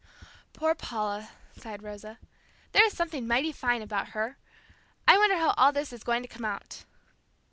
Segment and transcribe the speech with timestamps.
[0.53, 2.17] "Poor Paula!" sighed Rosa.
[2.71, 4.35] "There is something mighty fine about her.
[5.07, 6.85] I wonder how all this is going to come out."